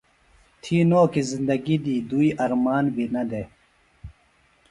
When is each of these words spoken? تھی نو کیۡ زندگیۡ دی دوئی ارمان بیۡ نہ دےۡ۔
تھی 0.61 0.77
نو 0.89 1.01
کیۡ 1.13 1.27
زندگیۡ 1.31 1.81
دی 1.83 1.95
دوئی 2.09 2.29
ارمان 2.43 2.85
بیۡ 2.95 3.09
نہ 3.13 3.21
دےۡ۔ 3.29 3.47